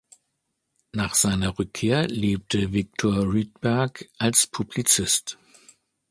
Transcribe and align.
Nach 0.93 1.13
seiner 1.13 1.59
Rückkehr 1.59 2.07
lebte 2.07 2.73
Viktor 2.73 3.21
Rydberg 3.31 4.09
als 4.17 4.47
Publizist. 4.47 5.37